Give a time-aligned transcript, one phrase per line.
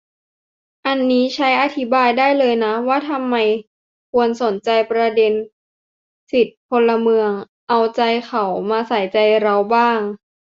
[0.85, 3.63] อันนี้ใช้อธิบายได้เลยนะ ว่าทำไมถึ
[4.07, 5.33] งควรสนใจประเด็น
[6.31, 7.31] สิทธิพลเมือง
[7.69, 9.99] เอาใจเขามาใส่ใจเราบ้าง